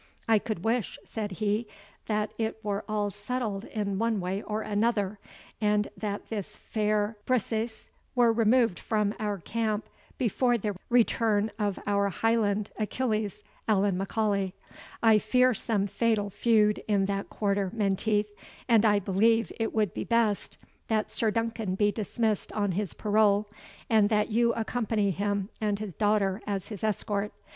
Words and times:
"I 0.27 0.39
could 0.39 0.63
wish," 0.65 0.97
said 1.05 1.33
he, 1.33 1.67
"that 2.07 2.33
it 2.39 2.57
were 2.63 2.83
all 2.89 3.11
settled 3.11 3.65
in 3.65 3.99
one 3.99 4.19
way 4.19 4.41
or 4.41 4.63
another, 4.63 5.19
and 5.61 5.89
that 5.95 6.29
this 6.29 6.57
fair 6.57 7.17
Briseis 7.27 7.91
were 8.15 8.33
removed 8.33 8.79
from 8.79 9.13
our 9.19 9.37
camp 9.37 9.87
before 10.17 10.57
the 10.57 10.75
return 10.89 11.51
of 11.59 11.77
our 11.85 12.09
Highland 12.09 12.71
Achilles, 12.79 13.43
Allan 13.67 13.95
M'Aulay. 13.95 14.53
I 15.03 15.19
fear 15.19 15.53
some 15.53 15.85
fatal 15.85 16.31
feud 16.31 16.81
in 16.87 17.05
that 17.05 17.29
quarter, 17.29 17.69
Menteith 17.71 18.31
and 18.67 18.83
I 18.87 18.97
believe 18.97 19.51
it 19.59 19.71
would 19.71 19.93
be 19.93 20.03
best 20.03 20.57
that 20.87 21.11
Sir 21.11 21.29
Duncan 21.29 21.75
be 21.75 21.91
dismissed 21.91 22.51
on 22.53 22.71
his 22.71 22.95
parole, 22.95 23.47
and 23.87 24.09
that 24.09 24.31
you 24.31 24.51
accompany 24.53 25.11
him 25.11 25.49
and 25.61 25.77
his 25.77 25.93
daughter 25.93 26.41
as 26.47 26.69
his 26.69 26.83
escort. 26.83 27.31